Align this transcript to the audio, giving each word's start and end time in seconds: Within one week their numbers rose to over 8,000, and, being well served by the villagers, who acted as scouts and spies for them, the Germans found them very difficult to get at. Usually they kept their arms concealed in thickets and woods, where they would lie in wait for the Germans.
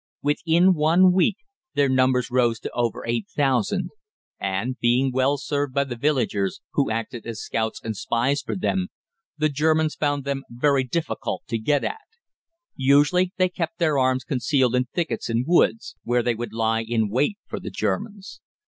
Within 0.23 0.73
one 0.73 1.13
week 1.13 1.37
their 1.75 1.87
numbers 1.87 2.31
rose 2.31 2.59
to 2.61 2.71
over 2.71 3.05
8,000, 3.05 3.91
and, 4.39 4.75
being 4.79 5.11
well 5.11 5.37
served 5.37 5.75
by 5.75 5.83
the 5.83 5.95
villagers, 5.95 6.59
who 6.73 6.89
acted 6.89 7.27
as 7.27 7.39
scouts 7.39 7.79
and 7.83 7.95
spies 7.95 8.41
for 8.41 8.55
them, 8.55 8.87
the 9.37 9.47
Germans 9.47 9.93
found 9.93 10.23
them 10.23 10.41
very 10.49 10.83
difficult 10.83 11.43
to 11.49 11.59
get 11.59 11.83
at. 11.83 11.99
Usually 12.75 13.31
they 13.37 13.47
kept 13.47 13.77
their 13.77 13.99
arms 13.99 14.23
concealed 14.23 14.73
in 14.73 14.85
thickets 14.85 15.29
and 15.29 15.45
woods, 15.47 15.95
where 16.03 16.23
they 16.23 16.33
would 16.33 16.51
lie 16.51 16.81
in 16.81 17.07
wait 17.07 17.37
for 17.45 17.59
the 17.59 17.69
Germans. 17.69 18.41